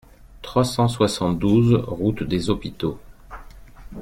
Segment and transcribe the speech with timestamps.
[0.41, 2.99] trois cent soixante-douze route des Hôpitaux